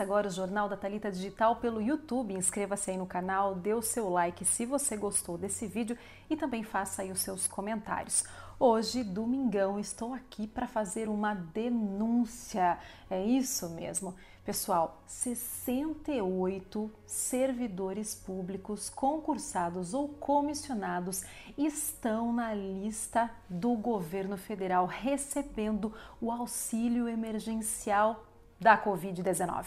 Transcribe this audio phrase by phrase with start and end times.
[0.00, 2.32] Começa agora o Jornal da Talita Digital pelo YouTube.
[2.32, 5.94] Inscreva-se aí no canal, dê o seu like se você gostou desse vídeo
[6.30, 8.24] e também faça aí os seus comentários.
[8.58, 12.78] Hoje, domingão, estou aqui para fazer uma denúncia.
[13.10, 14.14] É isso mesmo.
[14.42, 21.24] Pessoal, 68 servidores públicos concursados ou comissionados
[21.58, 25.92] estão na lista do governo federal recebendo
[26.22, 28.29] o auxílio emergencial
[28.60, 29.64] da Covid-19.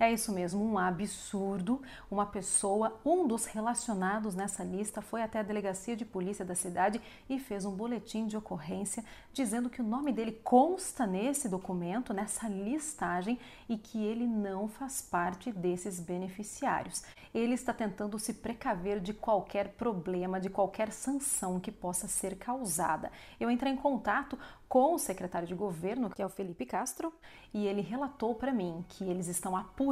[0.00, 1.82] É isso mesmo, um absurdo.
[2.08, 7.00] Uma pessoa, um dos relacionados nessa lista, foi até a delegacia de polícia da cidade
[7.28, 12.48] e fez um boletim de ocorrência dizendo que o nome dele consta nesse documento, nessa
[12.48, 13.38] listagem,
[13.68, 17.02] e que ele não faz parte desses beneficiários.
[17.34, 23.12] Ele está tentando se precaver de qualquer problema, de qualquer sanção que possa ser causada.
[23.38, 24.38] Eu entrei em contato
[24.68, 27.12] com o secretário de governo, que é o Felipe Castro,
[27.54, 29.87] e ele relatou para mim que eles estão apurando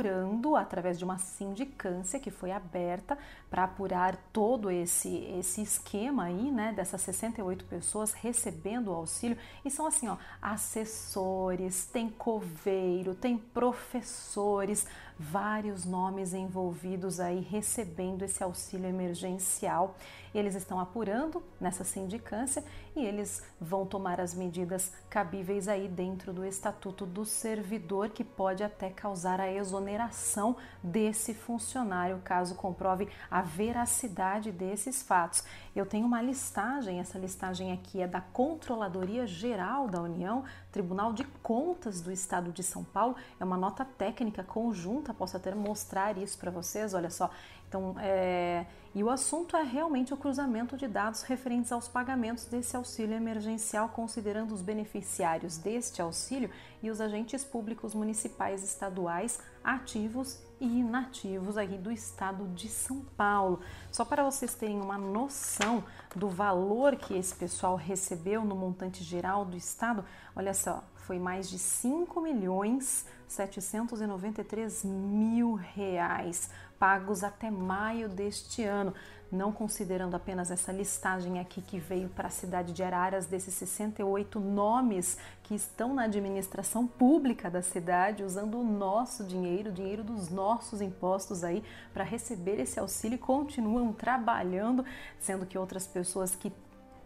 [0.57, 3.17] através de uma sindicância que foi aberta
[3.49, 9.39] para apurar todo esse esse esquema aí, né, dessas 68 pessoas recebendo o auxílio.
[9.65, 14.87] E são assim, ó, assessores, tem coveiro, tem professores,
[15.19, 19.97] vários nomes envolvidos aí recebendo esse auxílio emergencial.
[20.35, 22.63] Eles estão apurando nessa sindicância
[22.95, 28.63] e eles vão tomar as medidas cabíveis aí dentro do Estatuto do Servidor, que pode
[28.63, 35.45] até causar a exoneração desse funcionário, caso comprove a veracidade desses fatos.
[35.75, 41.25] Eu tenho uma listagem, essa listagem aqui é da Controladoria Geral da União, Tribunal de
[41.43, 46.39] Contas do Estado de São Paulo, é uma nota técnica conjunta, posso até mostrar isso
[46.39, 47.31] para vocês, olha só.
[47.77, 52.75] Então, é, e o assunto é realmente o cruzamento de dados referentes aos pagamentos desse
[52.75, 56.49] auxílio emergencial, considerando os beneficiários deste auxílio
[56.83, 63.61] e os agentes públicos municipais estaduais ativos e inativos aqui do estado de São Paulo.
[63.93, 65.85] Só para vocês terem uma noção
[66.15, 70.03] do valor que esse pessoal recebeu no montante geral do estado,
[70.35, 76.49] olha só, foi mais de 5 milhões 793 mil reais
[76.79, 78.95] pagos até maio deste ano,
[79.31, 84.39] não considerando apenas essa listagem aqui que veio para a cidade de Araras desses 68
[84.39, 90.29] nomes que estão na administração pública da cidade usando o nosso dinheiro, o dinheiro dos
[90.31, 94.85] nossos impostos aí para receber esse auxílio e continuam trabalhando,
[95.19, 96.53] sendo que outras pessoas que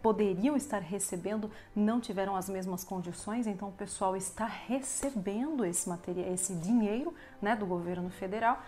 [0.01, 6.33] poderiam estar recebendo não tiveram as mesmas condições, então o pessoal está recebendo esse material,
[6.33, 8.61] esse dinheiro, né, do governo federal.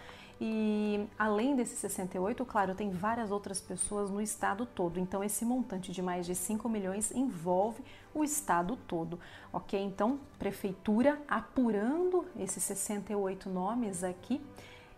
[0.46, 5.00] E além desses 68, claro, tem várias outras pessoas no estado todo.
[5.00, 7.82] Então esse montante de mais de 5 milhões envolve
[8.14, 9.18] o estado todo,
[9.54, 9.80] OK?
[9.80, 14.42] Então, prefeitura apurando esses 68 nomes aqui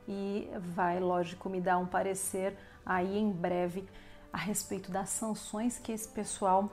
[0.08, 3.88] e vai, lógico, me dar um parecer aí em breve
[4.34, 6.72] a respeito das sanções que esse pessoal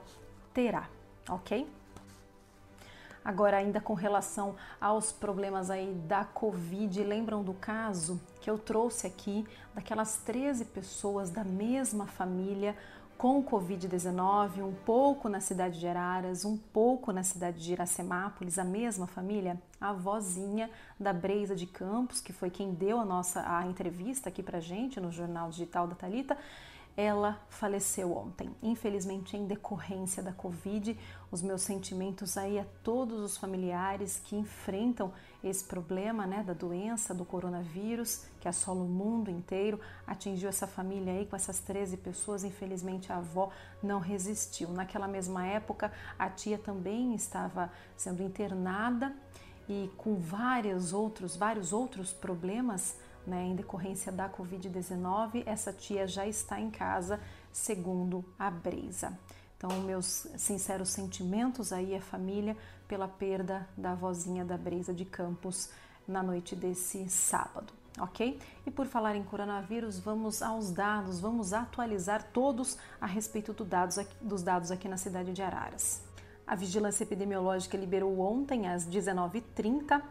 [0.51, 0.89] terá,
[1.29, 1.69] ok?
[3.23, 9.07] Agora, ainda com relação aos problemas aí da Covid, lembram do caso que eu trouxe
[9.07, 12.75] aqui daquelas 13 pessoas da mesma família
[13.17, 18.65] com Covid-19, um pouco na cidade de Araras, um pouco na cidade de Iracemápolis, a
[18.65, 23.65] mesma família, a avózinha da Breisa de Campos, que foi quem deu a nossa a
[23.65, 26.37] entrevista aqui pra gente no Jornal Digital da Talita,
[26.95, 28.55] ela faleceu ontem.
[28.61, 30.97] Infelizmente, em decorrência da Covid,
[31.31, 35.11] os meus sentimentos aí a todos os familiares que enfrentam
[35.43, 41.13] esse problema, né, da doença do coronavírus que assola o mundo inteiro, atingiu essa família
[41.13, 42.43] aí com essas 13 pessoas.
[42.43, 43.49] Infelizmente, a avó
[43.81, 44.69] não resistiu.
[44.69, 49.15] Naquela mesma época, a tia também estava sendo internada
[49.67, 56.27] e com vários outros, vários outros problemas né, em decorrência da Covid-19, essa tia já
[56.27, 57.19] está em casa,
[57.51, 59.17] segundo a Brisa.
[59.57, 65.69] Então, meus sinceros sentimentos aí à família pela perda da vozinha da Brisa de Campos
[66.05, 68.39] na noite desse sábado, ok?
[68.65, 73.97] E por falar em coronavírus, vamos aos dados, vamos atualizar todos a respeito do dados
[73.97, 76.03] aqui, dos dados aqui na cidade de Araras.
[76.45, 80.01] A vigilância epidemiológica liberou ontem às 19h30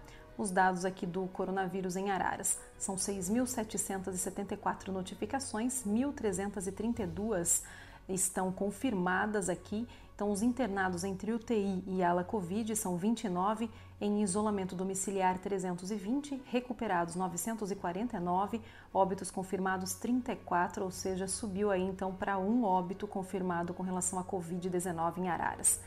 [0.43, 2.59] os dados aqui do coronavírus em Araras.
[2.79, 7.63] São 6.774 notificações, 1.332
[8.09, 9.87] estão confirmadas aqui.
[10.15, 17.15] Então, os internados entre UTI e ala Covid são 29, em isolamento domiciliar 320, recuperados
[17.15, 18.61] 949,
[18.93, 24.25] óbitos confirmados 34, ou seja, subiu aí então para um óbito confirmado com relação à
[24.25, 25.81] Covid-19 em Araras.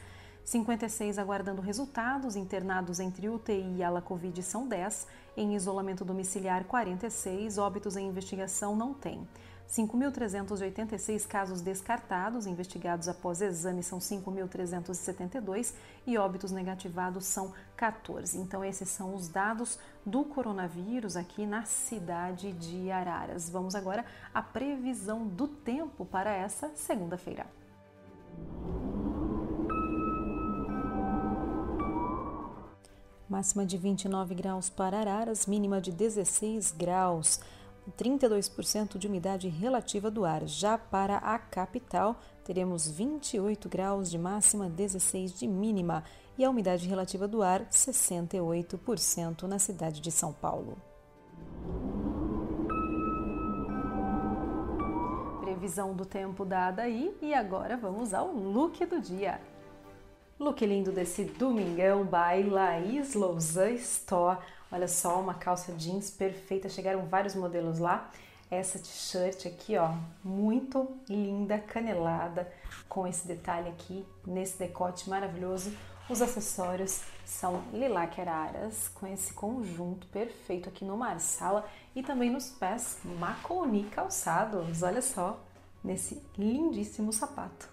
[0.46, 7.58] 56 aguardando resultados, internados entre UTI e ala Covid são 10, em isolamento domiciliar 46,
[7.58, 9.28] óbitos em investigação não tem.
[9.68, 15.74] 5.386 casos descartados, investigados após exame são 5.372
[16.06, 18.38] e óbitos negativados são 14.
[18.38, 23.50] Então, esses são os dados do coronavírus aqui na cidade de Araras.
[23.50, 27.48] Vamos agora à previsão do tempo para essa segunda-feira.
[33.28, 37.40] Máxima de 29 graus para Araras, mínima de 16 graus.
[37.98, 40.46] 32% de umidade relativa do ar.
[40.46, 46.04] Já para a capital, teremos 28 graus de máxima, 16 de mínima
[46.38, 50.78] e a umidade relativa do ar 68% na cidade de São Paulo.
[55.42, 59.42] Previsão do tempo dada aí e agora vamos ao look do dia.
[60.38, 64.38] Look lindo desse domingão by Laís Lousa Store.
[64.70, 68.12] Olha só, uma calça jeans perfeita, chegaram vários modelos lá.
[68.52, 72.52] Essa t-shirt aqui, ó, muito linda, canelada,
[72.90, 75.72] com esse detalhe aqui, nesse decote maravilhoso.
[76.10, 81.66] Os acessórios são lilac araras, com esse conjunto perfeito aqui no marsala
[81.96, 84.84] e também nos pés Maconi calçados.
[84.84, 85.40] Olha só,
[85.82, 87.70] nesse lindíssimo sapato.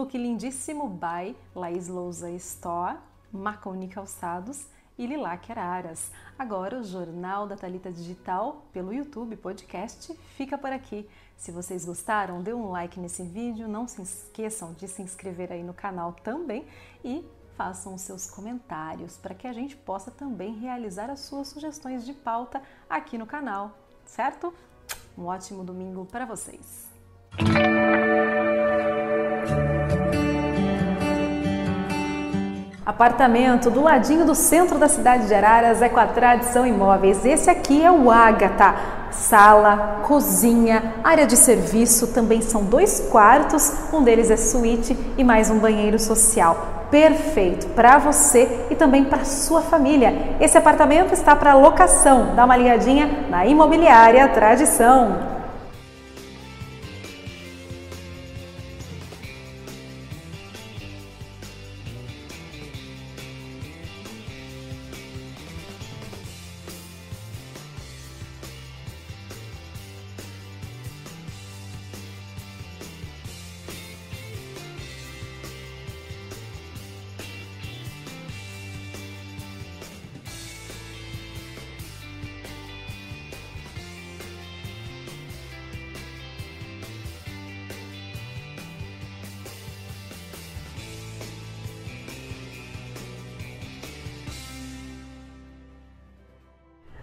[0.00, 2.96] Look lindíssimo by Laís Lousa Store,
[3.30, 4.64] Marconi Calçados
[4.96, 6.10] e Lilac Araras.
[6.38, 11.06] Agora o Jornal da Talita Digital pelo YouTube Podcast fica por aqui.
[11.36, 15.62] Se vocês gostaram, dê um like nesse vídeo, não se esqueçam de se inscrever aí
[15.62, 16.64] no canal também
[17.04, 17.22] e
[17.54, 22.62] façam seus comentários para que a gente possa também realizar as suas sugestões de pauta
[22.88, 24.54] aqui no canal, certo?
[25.18, 26.88] Um ótimo domingo para vocês.
[32.84, 37.26] Apartamento do ladinho do centro da cidade de Araras é com a Tradição Imóveis.
[37.26, 38.74] Esse aqui é o Ágata.
[39.10, 45.50] Sala, cozinha, área de serviço, também são dois quartos, um deles é suíte e mais
[45.50, 46.86] um banheiro social.
[46.90, 50.36] Perfeito para você e também para sua família.
[50.40, 52.34] Esse apartamento está para locação.
[52.34, 55.29] Dá uma ligadinha na Imobiliária Tradição.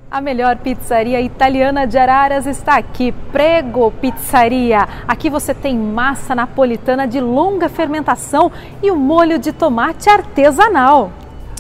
[0.10, 4.88] A melhor pizzaria italiana de Araras está aqui, Prego Pizzaria.
[5.06, 8.50] Aqui você tem massa napolitana de longa fermentação
[8.82, 11.12] e o molho de tomate artesanal.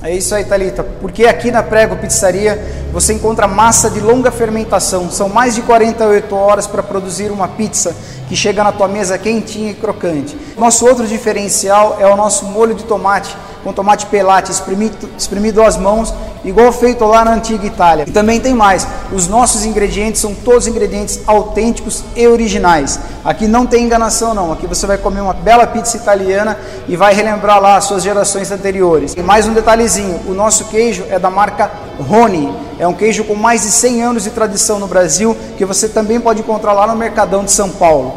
[0.01, 2.57] É isso aí, Thalita, porque aqui na Prego Pizzaria
[2.93, 5.11] você encontra massa de longa fermentação.
[5.11, 7.93] São mais de 48 horas para produzir uma pizza
[8.29, 10.37] que chega na tua mesa quentinha e crocante.
[10.57, 13.35] Nosso outro diferencial é o nosso molho de tomate
[13.67, 16.13] com tomate pelate espremido, espremido às mãos,
[16.45, 18.05] igual feito lá na antiga Itália.
[18.07, 22.97] E também tem mais, os nossos ingredientes são todos ingredientes autênticos e originais.
[23.25, 26.57] Aqui não tem enganação não, aqui você vai comer uma bela pizza italiana
[26.87, 29.13] e vai relembrar lá as suas gerações anteriores.
[29.17, 31.69] E mais um detalhezinho, o nosso queijo é da marca
[31.99, 35.89] Rony, é um queijo com mais de 100 anos de tradição no Brasil, que você
[35.89, 38.15] também pode encontrar lá no Mercadão de São Paulo.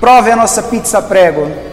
[0.00, 1.65] Prove a nossa pizza prego.